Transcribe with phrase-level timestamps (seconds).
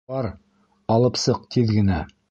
[0.11, 0.29] Бар,
[0.95, 2.05] алып сыҡ тиҙ генә!